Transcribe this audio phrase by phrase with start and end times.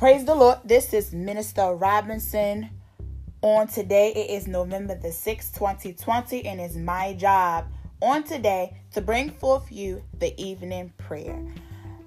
[0.00, 0.60] Praise the Lord.
[0.64, 2.70] This is Minister Robinson.
[3.42, 7.66] On today, it is November the 6th, 2020, and it's my job
[8.00, 11.38] on today to bring forth you the evening prayer.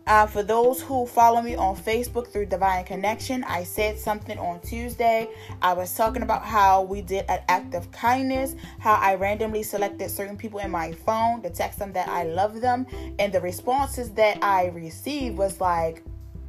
[0.08, 4.60] Uh, for those who follow me on Facebook through Divine Connection, I said something on
[4.62, 5.30] Tuesday.
[5.62, 10.10] I was talking about how we did an act of kindness, how I randomly selected
[10.10, 12.88] certain people in my phone to text them that I love them,
[13.20, 16.04] and the responses that I received was like,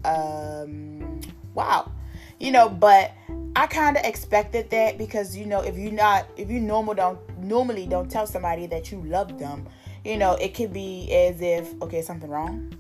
[0.05, 1.21] um,
[1.55, 1.91] wow,
[2.39, 3.13] you know, but
[3.57, 7.39] I kind of expected that because you know if you not if you normal don't
[7.39, 9.67] normally don't tell somebody that you love them,
[10.05, 12.73] you know it could be as if okay something wrong.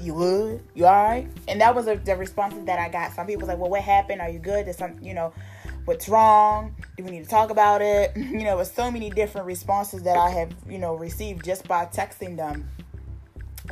[0.00, 1.28] You would you alright?
[1.48, 3.12] And that was a, the responses that I got.
[3.12, 4.20] Some people was like, well, what happened?
[4.20, 4.68] Are you good?
[4.68, 5.32] Is some you know
[5.84, 6.74] what's wrong?
[6.96, 8.12] Do we need to talk about it?
[8.16, 11.86] You know, with so many different responses that I have you know received just by
[11.86, 12.68] texting them,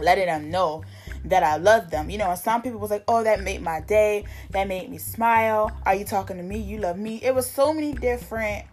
[0.00, 0.82] letting them know
[1.24, 2.10] that I love them.
[2.10, 4.24] You know, and some people was like, oh, that made my day.
[4.50, 5.70] That made me smile.
[5.84, 6.58] Are you talking to me?
[6.58, 7.20] You love me.
[7.22, 8.64] It was so many different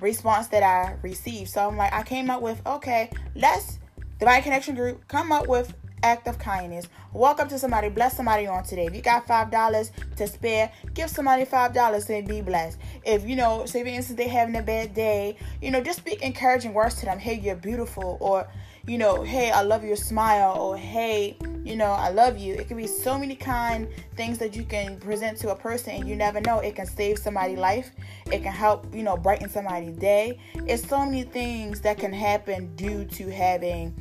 [0.00, 1.50] response that I received.
[1.50, 3.78] So I'm like, I came up with, okay, let's
[4.18, 6.88] Divine Connection Group come up with act of kindness.
[7.12, 8.86] Walk up to somebody, bless somebody on today.
[8.86, 12.78] If you got five dollars to spare, give somebody five dollars and be blessed.
[13.04, 16.22] If you know, say for instance, they having a bad day, you know, just speak
[16.22, 17.18] encouraging words to them.
[17.18, 18.48] Hey, you're beautiful, or
[18.86, 22.54] you know, hey, I love your smile, or hey, you know, I love you.
[22.54, 26.08] It can be so many kind things that you can present to a person, and
[26.08, 26.60] you never know.
[26.60, 27.90] It can save somebody's life.
[28.26, 30.38] It can help, you know, brighten somebody's day.
[30.66, 33.94] It's so many things that can happen due to having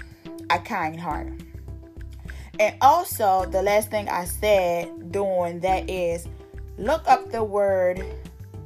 [0.49, 1.33] a kind heart.
[2.59, 6.27] And also, the last thing I said doing that is
[6.77, 8.03] look up the word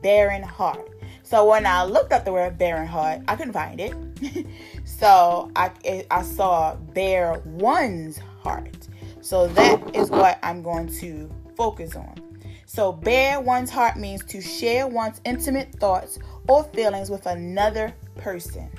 [0.02, 0.90] barren heart.
[1.24, 3.96] So when I looked up the word barren heart, I couldn't find it.
[5.04, 5.70] so I
[6.10, 8.88] I saw bear one's heart.
[9.20, 12.16] So that is what I'm going to focus on.
[12.66, 18.70] So, bare one's heart means to share one's intimate thoughts or feelings with another person.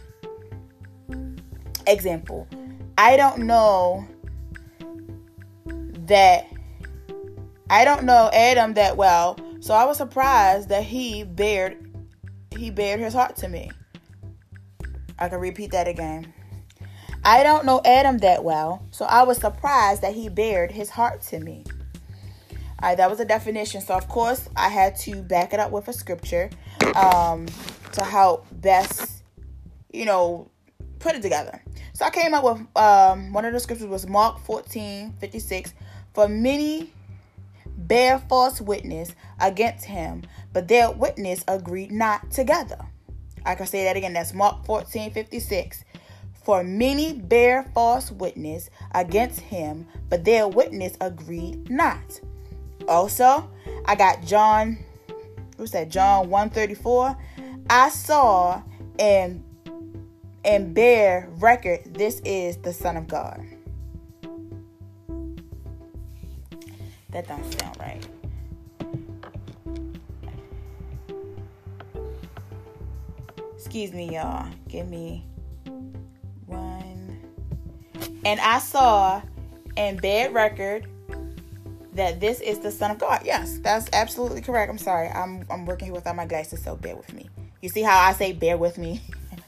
[1.86, 2.48] Example
[2.96, 4.08] I don't know
[6.06, 6.46] that
[7.68, 11.94] I don't know Adam that well, so I was surprised that he bared
[12.56, 13.70] he bared his heart to me.
[15.18, 16.32] I can repeat that again.
[17.24, 21.22] I don't know Adam that well, so I was surprised that he bared his heart
[21.22, 21.64] to me.
[22.82, 23.80] All right, that was a definition.
[23.80, 26.50] So, of course, I had to back it up with a scripture
[26.94, 27.46] um,
[27.92, 29.22] to help best,
[29.90, 30.50] you know,
[30.98, 31.62] put it together.
[31.94, 35.72] So, I came up with um, one of the scriptures was Mark 14 56.
[36.12, 36.92] For many
[37.76, 42.86] bear false witness against him, but their witness agreed not together.
[43.44, 44.12] I can say that again.
[44.12, 45.84] That's Mark 14 56.
[46.44, 52.20] For many bear false witness against him, but their witness agreed not.
[52.86, 53.50] Also,
[53.86, 54.78] I got John,
[55.56, 55.88] what's that?
[55.88, 57.16] John 134.
[57.70, 58.62] I saw
[58.98, 59.42] and
[60.44, 63.42] and bear record this is the Son of God.
[67.10, 68.06] That don't sound right.
[73.74, 74.46] Excuse me, y'all.
[74.68, 75.26] Give me
[76.46, 77.18] one.
[78.24, 79.20] and I saw
[79.76, 80.86] in bed record
[81.94, 83.22] that this is the Son of God.
[83.24, 84.70] Yes, that's absolutely correct.
[84.70, 85.08] I'm sorry.
[85.08, 87.28] I'm I'm working here without my glasses, so bear with me.
[87.62, 89.02] You see how I say bear with me?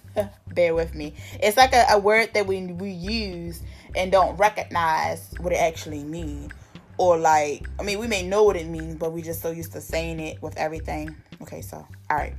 [0.48, 1.14] bear with me.
[1.40, 3.62] It's like a, a word that we we use
[3.94, 6.50] and don't recognize what it actually means.
[6.98, 9.70] Or like, I mean, we may know what it means, but we just so used
[9.74, 11.14] to saying it with everything.
[11.42, 12.34] Okay, so all right.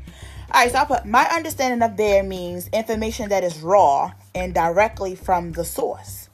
[0.52, 4.53] All right, so I put my understanding of there means information that is raw and
[4.53, 6.30] directly from the source.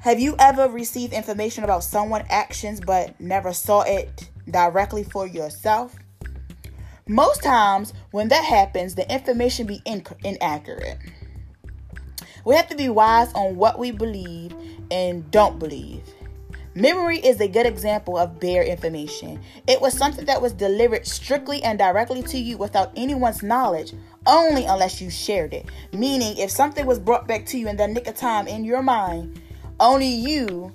[0.00, 5.96] Have you ever received information about someone's actions but never saw it directly for yourself?
[7.08, 10.98] Most times, when that happens, the information be inaccurate.
[12.44, 14.54] We have to be wise on what we believe
[14.90, 16.02] and don't believe.
[16.74, 19.40] Memory is a good example of bare information.
[19.66, 23.94] It was something that was delivered strictly and directly to you without anyone's knowledge,
[24.26, 25.66] only unless you shared it.
[25.92, 28.82] Meaning, if something was brought back to you in the nick of time in your
[28.82, 29.40] mind,
[29.80, 30.72] only you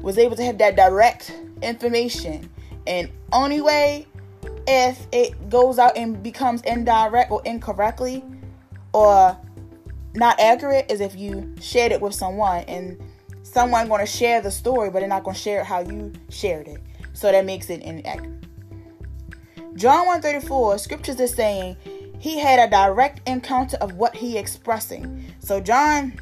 [0.00, 2.48] was able to have that direct information.
[2.86, 4.06] And only way
[4.66, 8.22] if it goes out and becomes indirect or incorrectly
[8.92, 9.36] or
[10.14, 12.98] not accurate is if you shared it with someone and
[13.52, 16.68] someone going to share the story but they're not going to share how you shared
[16.68, 16.80] it.
[17.12, 18.44] So that makes it inaccurate.
[19.74, 21.76] John 134 scriptures is saying
[22.18, 25.24] he had a direct encounter of what he expressing.
[25.38, 26.18] So John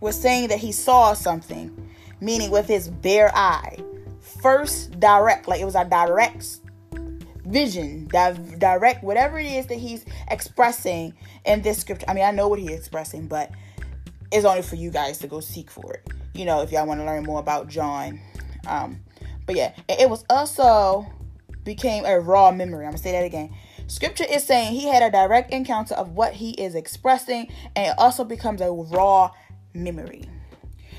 [0.00, 1.90] was saying that he saw something,
[2.20, 3.78] meaning with his bare eye,
[4.20, 6.60] first direct, like it was a direct
[7.44, 11.14] vision, direct, whatever it is that he's expressing
[11.44, 12.06] in this scripture.
[12.08, 13.50] I mean, I know what he's expressing, but
[14.32, 16.06] it's only for you guys to go seek for it.
[16.34, 18.20] You know, if y'all want to learn more about John.
[18.66, 19.00] Um,
[19.46, 21.06] but yeah, it was also
[21.64, 22.84] became a raw memory.
[22.84, 23.54] I'm gonna say that again.
[23.88, 27.94] Scripture is saying he had a direct encounter of what he is expressing, and it
[27.98, 29.30] also becomes a raw
[29.74, 30.28] memory.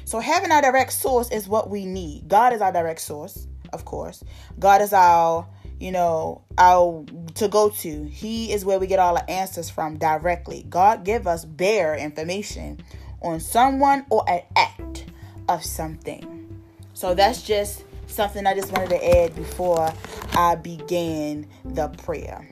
[0.06, 2.30] So having our direct source is what we need.
[2.30, 4.24] God is our direct source, of course.
[4.58, 5.46] God is our,
[5.82, 7.04] you know, our
[7.36, 8.06] to go to.
[8.06, 10.66] He is where we get all our answers from directly.
[10.70, 12.82] God give us bare information
[13.22, 15.06] on someone or an act
[15.50, 16.62] of something.
[16.94, 19.94] So that's just something I just wanted to add before
[20.34, 22.48] I began the prayer.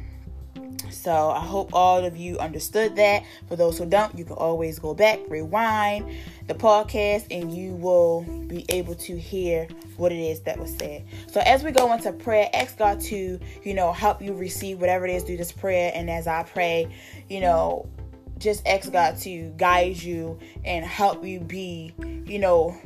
[0.92, 3.24] So I hope all of you understood that.
[3.48, 6.10] For those who don't, you can always go back, rewind
[6.48, 11.06] the podcast, and you will be able to hear what it is that was said.
[11.28, 15.06] So as we go into prayer, ask God to, you know, help you receive whatever
[15.06, 15.92] it is through this prayer.
[15.94, 16.88] And as I pray,
[17.30, 17.88] you know,
[18.38, 21.94] just ask God to guide you and help you be,
[22.26, 22.78] you know,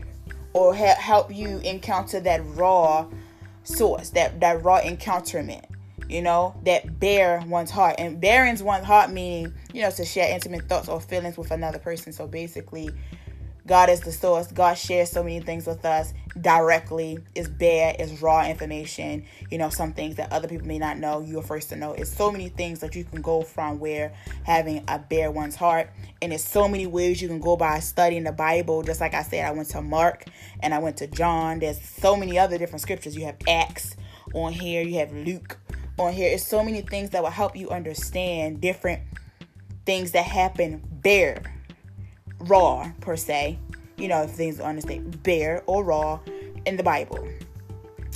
[0.54, 3.08] or ha- help you encounter that raw
[3.64, 5.66] source, that that raw encounterment
[6.10, 7.96] you know, that bare one's heart.
[8.00, 11.78] And bearing one's heart meaning, you know, to share intimate thoughts or feelings with another
[11.78, 12.12] person.
[12.12, 12.90] So basically,
[13.68, 14.52] God is the source.
[14.52, 17.20] God shares so many things with us directly.
[17.36, 19.26] It's bare, it's raw information.
[19.52, 21.94] You know, some things that other people may not know, you're first to know.
[21.94, 24.14] It's so many things that you can go from where
[24.44, 25.92] having a bare one's heart.
[26.22, 28.82] And it's so many ways you can go by studying the Bible.
[28.84, 30.26] Just like I said, I went to Mark
[30.62, 31.60] and I went to John.
[31.60, 33.16] There's so many other different scriptures.
[33.16, 33.96] You have Acts
[34.34, 35.58] on here, you have Luke
[35.98, 36.32] on here.
[36.32, 39.02] It's so many things that will help you understand different
[39.86, 41.42] things that happen bare,
[42.42, 43.60] raw per se.
[43.98, 46.20] You know, if things understand bare or raw
[46.66, 47.28] in the Bible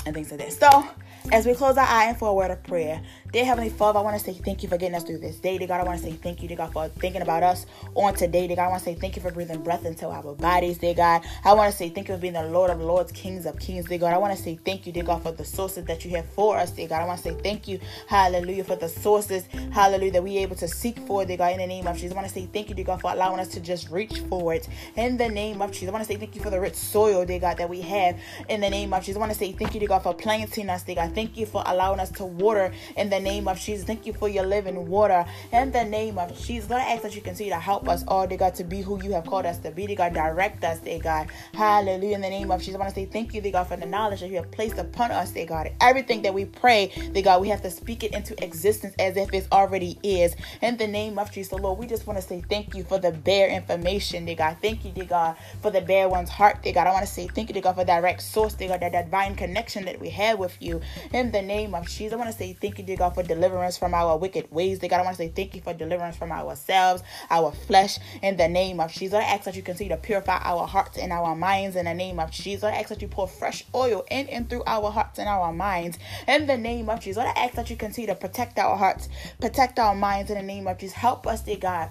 [0.06, 0.54] and things like that.
[0.54, 0.88] So
[1.32, 3.02] as we close our eye and for a word of prayer,
[3.34, 5.58] dear Heavenly Father, I want to say thank you for getting us through this day.
[5.58, 7.66] Dear God, I want to say thank you, dear God, for thinking about us
[7.96, 8.46] on today.
[8.46, 10.94] Dear God, I want to say thank you for breathing breath into our bodies, dear
[10.94, 11.24] God.
[11.44, 13.88] I want to say thank you for being the Lord of Lords, Kings of Kings,
[13.88, 14.14] dear God.
[14.14, 16.58] I want to say thank you, dear God, for the sources that you have for
[16.58, 17.02] us, dear God.
[17.02, 20.68] I want to say thank you, hallelujah, for the sources, hallelujah, that we able to
[20.68, 22.12] seek for, dear God, in the name of Jesus.
[22.12, 24.54] I want to say thank you, dear God, for allowing us to just reach for
[24.54, 25.90] it in the name of Jesus.
[25.90, 28.16] I want to say thank you for the rich soil, dear God, that we have
[28.48, 29.16] in the name of Jesus.
[29.16, 31.16] I want to say thank you, dear God, for planting us, dear God.
[31.16, 33.86] Thank you for allowing us to water in the name of Jesus.
[33.86, 36.70] Thank you for your living water in the name of Jesus.
[36.70, 39.14] I ask that you continue to help us all, dear God, to be who you
[39.14, 40.14] have called us to be, dear God.
[40.14, 41.30] Direct us, dear God.
[41.54, 42.16] Hallelujah.
[42.16, 43.86] In the name of Jesus, I want to say thank you, dear God, for the
[43.86, 45.72] knowledge that you have placed upon us, dear God.
[45.82, 49.34] Everything that we pray, dear God, we have to speak it into existence as if
[49.34, 50.36] it already is.
[50.62, 53.12] In the name of Jesus, Lord, we just want to say thank you for the
[53.12, 54.58] bare information, dear God.
[54.62, 56.88] Thank you, dear God, for the bare one's heart, dear God.
[56.88, 59.36] I want to say thank you, dear God, for direct source, dear God, that divine
[59.36, 60.82] connection that we have with you.
[61.14, 63.78] In the name of Jesus, I want to say thank you, dear God, for deliverance
[63.78, 64.80] from our wicked ways.
[64.80, 68.38] Dear God, I want to say thank you for deliverance from ourselves, our flesh, in
[68.38, 69.14] the name of Jesus.
[69.14, 72.20] I ask that you continue to purify our hearts and our minds in the name
[72.20, 72.64] of Jesus.
[72.64, 75.98] I ask that you pour fresh oil in and through our hearts and our minds
[76.28, 77.24] in the name of Jesus.
[77.24, 80.68] I ask that you continue to protect our hearts, protect our minds in the name
[80.68, 80.96] of Jesus.
[80.96, 81.90] Help us, dear God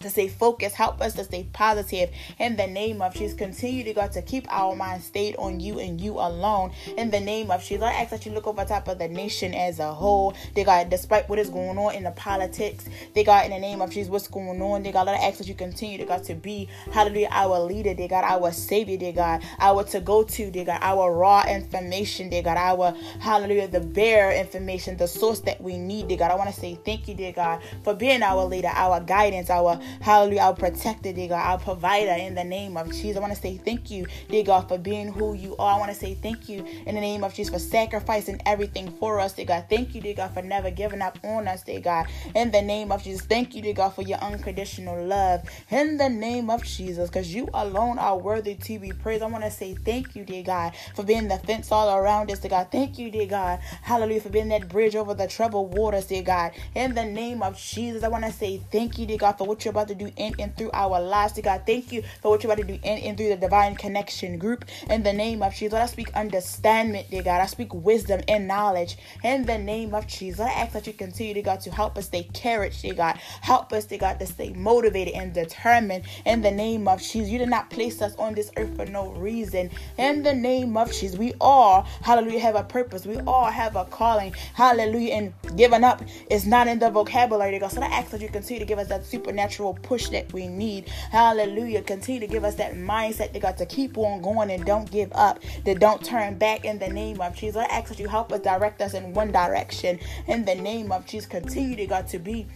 [0.00, 0.76] to stay focused.
[0.76, 3.36] Help us to stay positive in the name of Jesus.
[3.36, 7.20] Continue to God to keep our mind stayed on you and you alone in the
[7.20, 7.82] name of Jesus.
[7.82, 10.34] I ask that you look over top of the nation as a whole.
[10.54, 13.80] Dear God, despite what is going on in the politics, dear God, in the name
[13.80, 16.34] of Jesus, what's going on, dear God, I ask that you continue to God to
[16.34, 20.64] be, hallelujah, our leader, dear God, our savior, dear God, our to go to, dear
[20.64, 25.78] God, our raw information, dear God, our hallelujah, the bare information, the source that we
[25.78, 26.30] need, dear God.
[26.30, 29.80] I want to say thank you, dear God, for being our leader, our guidance, our
[30.00, 30.40] Hallelujah.
[30.42, 31.46] Our protector, dear God.
[31.46, 33.16] Our provider in the name of Jesus.
[33.16, 35.76] I want to say thank you, dear God, for being who you are.
[35.76, 39.20] I want to say thank you in the name of Jesus for sacrificing everything for
[39.20, 39.64] us, dear God.
[39.68, 42.06] Thank you, dear God, for never giving up on us, dear God.
[42.34, 43.26] In the name of Jesus.
[43.26, 45.42] Thank you, dear God, for your unconditional love.
[45.70, 47.08] In the name of Jesus.
[47.08, 49.22] Because you alone are worthy to be praised.
[49.22, 52.40] I want to say thank you, dear God, for being the fence all around us,
[52.40, 52.68] dear God.
[52.70, 53.60] Thank you, dear God.
[53.82, 54.20] Hallelujah.
[54.20, 56.52] For being that bridge over the troubled waters, dear God.
[56.74, 58.02] In the name of Jesus.
[58.02, 60.34] I want to say thank you, dear God, for what you're about to do in
[60.38, 61.34] and through our lives.
[61.34, 63.76] To God, thank you for what you're about to do in and through the divine
[63.76, 64.64] connection group.
[64.88, 67.40] In the name of Jesus, I speak understanding, dear God.
[67.40, 68.96] I speak wisdom and knowledge.
[69.22, 72.06] In the name of Jesus, I ask that you continue, dear God, to help us
[72.06, 73.18] stay courage, dear God.
[73.40, 76.04] Help us, dear God, to stay motivated and determined.
[76.24, 79.08] In the name of Jesus, you did not place us on this earth for no
[79.12, 79.70] reason.
[79.98, 83.06] In the name of Jesus, we all, hallelujah, have a purpose.
[83.06, 84.34] We all have a calling.
[84.54, 85.14] Hallelujah.
[85.14, 87.72] And giving up is not in the vocabulary, dear God.
[87.72, 90.48] So I ask that you continue to give us that supernatural spiritual push that we
[90.48, 90.88] need.
[91.10, 91.82] Hallelujah.
[91.82, 95.12] Continue to give us that mindset, dear got to keep on going and don't give
[95.14, 97.56] up, that don't turn back in the name of Jesus.
[97.56, 101.06] I ask that you help us direct us in one direction in the name of
[101.06, 101.28] Jesus.
[101.28, 102.46] Continue, to God, to be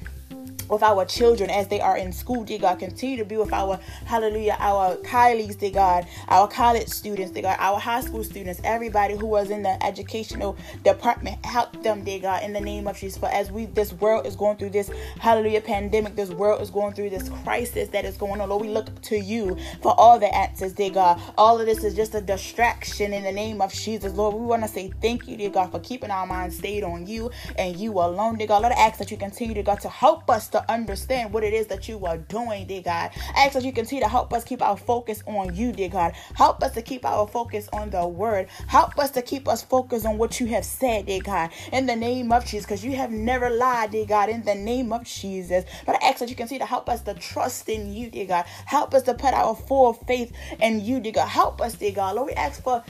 [0.70, 2.78] with our children as they are in school, dear God.
[2.78, 7.56] Continue to be with our, hallelujah, our colleagues, dear God, our college students, dear God,
[7.58, 11.44] our high school students, everybody who was in the educational department.
[11.44, 13.18] Help them, dear God, in the name of Jesus.
[13.18, 16.94] For as we, this world is going through this, hallelujah, pandemic, this world is going
[16.94, 18.48] through this crisis that is going on.
[18.48, 21.20] Lord, we look to you for all the answers, dear God.
[21.36, 24.36] All of this is just a distraction in the name of Jesus, Lord.
[24.36, 27.30] We want to say thank you, dear God, for keeping our minds stayed on you
[27.58, 28.62] and you alone, dear God.
[28.62, 31.54] Lord, I ask that you continue, dear God, to help us to understand what it
[31.54, 33.10] is that you are doing, dear God.
[33.34, 36.12] I ask that you continue to help us keep our focus on you, dear God.
[36.34, 38.48] Help us to keep our focus on the word.
[38.66, 41.50] Help us to keep us focused on what you have said, dear God.
[41.72, 44.28] In the name of Jesus, because you have never lied, dear God.
[44.28, 45.64] In the name of Jesus.
[45.86, 48.44] But I ask that you continue to help us to trust in you, dear God.
[48.66, 51.28] Help us to put our full faith in you, dear God.
[51.28, 52.16] Help us, dear God.
[52.16, 52.82] Lord, we ask for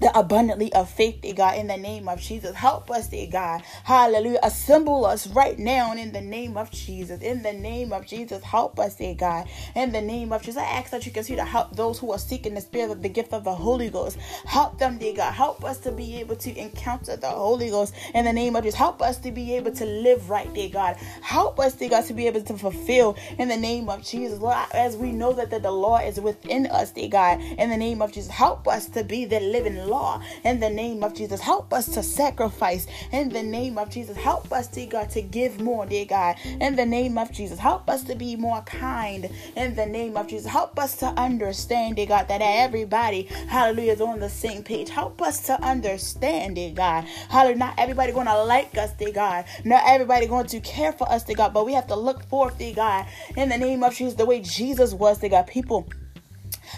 [0.00, 2.54] the abundantly of faith, dear God, in the name of Jesus.
[2.54, 3.62] Help us, dear God.
[3.84, 4.40] Hallelujah.
[4.42, 7.22] Assemble us right now in the name of Jesus.
[7.22, 9.48] In the name of Jesus, help us, dear God.
[9.74, 12.18] In the name of Jesus, I ask that you continue to help those who are
[12.18, 14.18] seeking the spirit of the gift of the Holy Ghost.
[14.46, 15.32] Help them, dear God.
[15.32, 18.78] Help us to be able to encounter the Holy Ghost in the name of Jesus.
[18.78, 20.96] Help us to be able to live right, dear God.
[21.22, 24.38] Help us, dear God, to be able to fulfill in the name of Jesus.
[24.38, 27.76] Lord, as we know that the, the law is within us, dear God, in the
[27.76, 31.40] name of Jesus, help us to be the living law in the name of Jesus.
[31.40, 34.16] Help us to sacrifice in the name of Jesus.
[34.16, 37.58] Help us, dear God, to give more, dear God, in the name of Jesus.
[37.58, 40.50] Help us to be more kind in the name of Jesus.
[40.50, 44.90] Help us to understand, dear God, that everybody, hallelujah, is on the same page.
[44.90, 47.04] Help us to understand, dear God.
[47.28, 47.58] Hallelujah.
[47.58, 49.44] Not everybody to like us, dear God.
[49.64, 52.58] Not everybody going to care for us, dear God, but we have to look forth,
[52.58, 55.46] dear God, in the name of Jesus, the way Jesus was, dear God.
[55.46, 55.88] People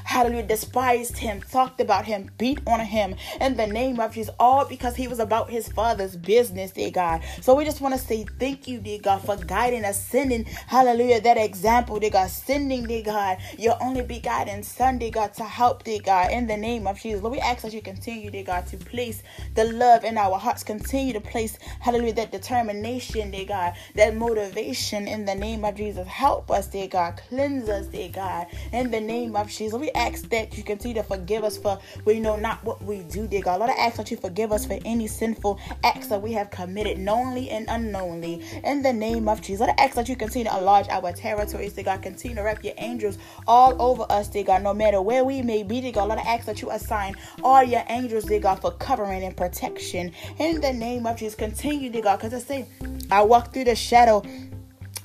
[0.07, 4.65] hallelujah, despised him, talked about him, beat on him in the name of Jesus, all
[4.65, 7.23] because he was about his father's business, dear God.
[7.41, 11.21] So we just want to say thank you, dear God, for guiding us, sending, hallelujah,
[11.23, 15.83] that example, dear God, sending, dear God, your only begotten son, dear God, to help,
[15.85, 17.23] dear God, in the name of Jesus.
[17.23, 19.23] Lord, we ask that you continue, dear God, to place
[19.55, 25.09] the love in our hearts, continue to place, hallelujah, that determination, dear God, that motivation
[25.09, 26.07] in the name of Jesus.
[26.07, 30.29] Help us, dear God, cleanse us, dear God, in the name of Jesus we ask
[30.29, 33.61] that you continue to forgive us for we know not what we do, dear God.
[33.61, 36.99] Lord, I ask that you forgive us for any sinful acts that we have committed
[36.99, 38.45] knowingly and unknowingly.
[38.65, 41.73] In the name of Jesus, Lord, I ask that you continue to enlarge our territories,
[41.73, 42.03] dear God.
[42.03, 45.63] Continue to wrap your angels all over us, dear God, no matter where we may
[45.63, 46.09] be, dear God.
[46.09, 50.13] Lord, I ask that you assign all your angels, dear God, for covering and protection.
[50.39, 52.67] In the name of Jesus, continue, dear God, because I say,
[53.11, 54.23] I walk through the shadow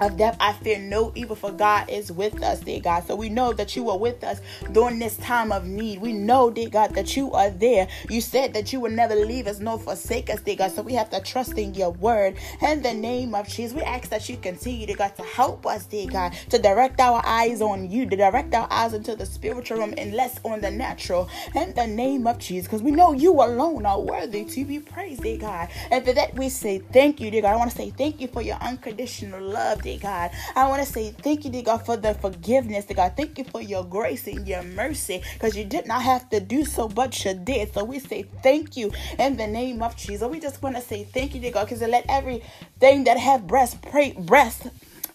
[0.01, 3.05] of death, I fear no evil, for God is with us, dear God.
[3.05, 4.41] So we know that you are with us
[4.71, 6.01] during this time of need.
[6.01, 7.87] We know, dear God, that you are there.
[8.09, 10.71] You said that you would never leave us nor forsake us, dear God.
[10.71, 12.35] So we have to trust in your word.
[12.61, 15.85] In the name of Jesus, we ask that you continue, dear God, to help us,
[15.85, 19.77] dear God, to direct our eyes on you, to direct our eyes into the spiritual
[19.77, 21.29] realm and less on the natural.
[21.55, 25.21] In the name of Jesus, because we know you alone are worthy to be praised,
[25.21, 25.69] dear God.
[25.91, 27.53] And for that, we say thank you, dear God.
[27.53, 30.31] I want to say thank you for your unconditional love, dear dear God.
[30.55, 33.13] I want to say thank you, dear God, for the forgiveness, dear God.
[33.17, 36.63] Thank you for your grace and your mercy because you did not have to do
[36.63, 37.73] so, but you did.
[37.73, 40.29] So we say thank you in the name of Jesus.
[40.29, 43.81] We just want to say thank you, dear God, because let everything that have breast,
[43.81, 44.67] pray, breast,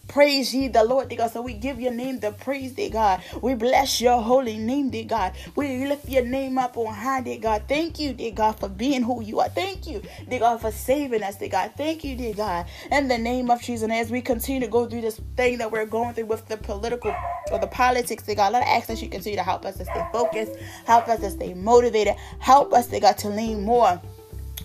[0.08, 1.32] Praise ye the Lord, dear God.
[1.32, 3.22] So we give your name the praise, dear God.
[3.42, 5.32] We bless your holy name, dear God.
[5.56, 7.64] We lift your name up on high, dear God.
[7.68, 9.48] Thank you, dear God, for being who you are.
[9.48, 11.72] Thank you, dear God, for saving us, dear God.
[11.76, 12.66] Thank you, dear God.
[12.90, 15.70] In the name of Jesus, and as we continue to go through this thing that
[15.70, 17.14] we're going through with the political
[17.50, 19.84] or the politics, dear God, let us ask that you continue to help us to
[19.84, 20.52] stay focused,
[20.86, 24.00] help us to stay motivated, help us, dear God, to lean more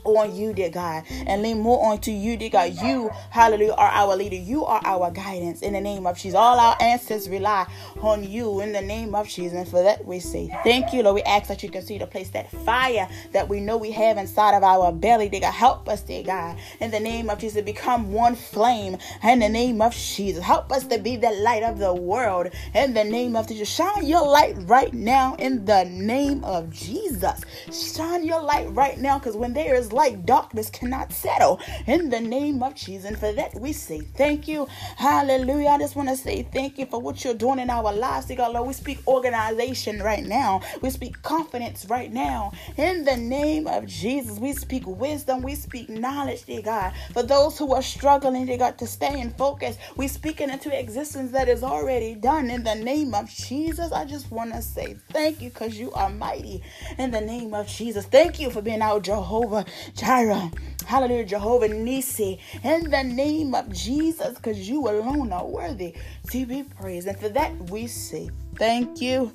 [0.03, 2.73] on you, dear God, and lean more onto you, dear God.
[2.81, 4.35] You, hallelujah, are our leader.
[4.35, 6.35] You are our guidance in the name of Jesus.
[6.35, 7.67] All our answers rely
[8.01, 9.57] on you in the name of Jesus.
[9.57, 11.15] And for that, we say thank you, Lord.
[11.15, 14.55] We ask that you continue to place that fire that we know we have inside
[14.55, 15.53] of our belly, dear God.
[15.53, 19.81] Help us, dear God, in the name of Jesus, become one flame in the name
[19.81, 20.43] of Jesus.
[20.43, 23.69] Help us to be the light of the world in the name of Jesus.
[23.69, 27.41] Shine your light right now in the name of Jesus.
[27.71, 31.59] Shine your light right now because when there is like darkness cannot settle.
[31.87, 33.05] In the name of Jesus.
[33.05, 34.67] And for that, we say thank you.
[34.97, 35.69] Hallelujah.
[35.69, 38.27] I just want to say thank you for what you're doing in our lives.
[38.27, 40.61] Dear God, Lord, we speak organization right now.
[40.81, 42.51] We speak confidence right now.
[42.77, 45.41] In the name of Jesus, we speak wisdom.
[45.41, 46.93] We speak knowledge, dear God.
[47.13, 51.31] For those who are struggling, dear God, to stay in focus, we speak into existence
[51.31, 52.49] that is already done.
[52.49, 56.09] In the name of Jesus, I just want to say thank you because you are
[56.09, 56.63] mighty.
[56.97, 59.65] In the name of Jesus, thank you for being our Jehovah
[59.95, 60.51] Jireh.
[60.85, 62.39] Hallelujah, Jehovah Nissi.
[62.63, 65.95] In the name of Jesus, because you alone are worthy
[66.31, 67.07] to be praised.
[67.07, 69.31] And for that, we say thank you.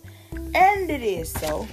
[0.55, 1.67] And it is so.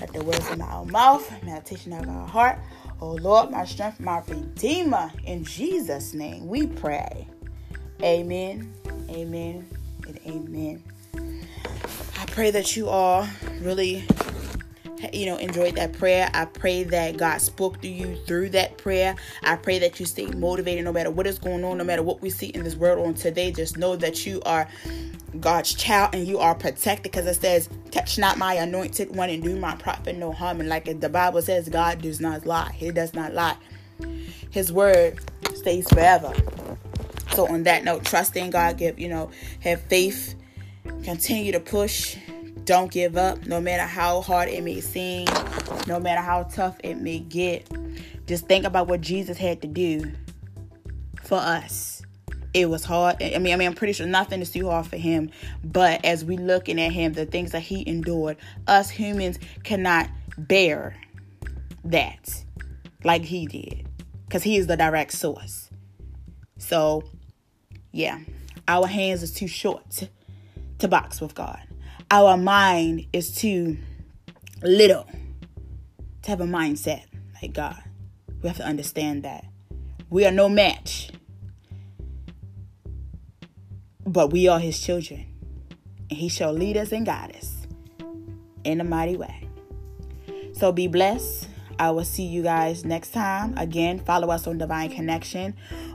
[0.00, 2.58] Let the words of our mouth, meditation of our heart,
[3.00, 5.10] oh Lord, my strength, my redeemer.
[5.24, 7.26] In Jesus' name we pray.
[8.02, 8.74] Amen,
[9.08, 9.66] amen,
[10.06, 10.82] and amen.
[12.18, 13.26] I pray that you all
[13.60, 14.04] really
[15.12, 16.30] you know, enjoyed that prayer.
[16.32, 19.16] I pray that God spoke to you through that prayer.
[19.42, 22.22] I pray that you stay motivated no matter what is going on, no matter what
[22.22, 23.52] we see in this world on today.
[23.52, 24.68] Just know that you are
[25.40, 29.42] God's child and you are protected because it says, Touch not my anointed one and
[29.42, 30.60] do my prophet no harm.
[30.60, 32.72] And like the Bible says, God does not lie.
[32.74, 33.56] He does not lie.
[34.50, 35.18] His word
[35.54, 36.32] stays forever.
[37.32, 40.34] So on that note, trust in God, give, you know, have faith,
[41.04, 42.16] continue to push,
[42.66, 45.26] don't give up, no matter how hard it may seem,
[45.86, 47.66] no matter how tough it may get.
[48.26, 50.12] Just think about what Jesus had to do
[51.22, 52.02] for us.
[52.52, 53.22] It was hard.
[53.22, 55.30] I mean, I mean, I'm pretty sure nothing is too hard for him.
[55.62, 60.96] But as we looking at him, the things that he endured, us humans cannot bear
[61.84, 62.44] that
[63.04, 63.86] like he did,
[64.26, 65.70] because he is the direct source.
[66.58, 67.04] So,
[67.92, 68.18] yeah,
[68.66, 70.08] our hands is too short
[70.78, 71.65] to box with God
[72.10, 73.78] our mind is too
[74.62, 75.06] little
[76.22, 77.02] to have a mindset
[77.40, 77.82] like God.
[78.42, 79.44] We have to understand that.
[80.08, 81.10] We are no match,
[84.06, 85.26] but we are His children,
[86.10, 87.66] and He shall lead us and guide us
[88.62, 89.48] in a mighty way.
[90.52, 91.48] So be blessed.
[91.78, 93.52] I will see you guys next time.
[93.58, 95.54] Again, follow us on Divine Connection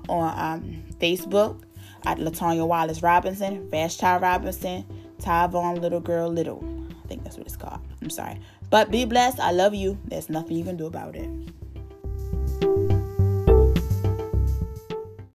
[0.10, 1.64] on um, Facebook
[2.06, 4.86] at Latonya Wallace Robinson, Child Robinson.
[5.22, 6.64] Tyvon Little Girl Little.
[7.04, 7.80] I think that's what it's called.
[8.02, 8.40] I'm sorry.
[8.70, 9.40] But be blessed.
[9.40, 9.98] I love you.
[10.06, 11.30] There's nothing you can do about it.